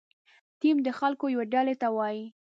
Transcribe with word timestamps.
ټیم 0.59 0.77
د 0.85 0.89
خلکو 0.99 1.25
یوې 1.33 1.45
ډلې 1.53 1.75
ته 1.81 1.87
وایي. 1.95 2.25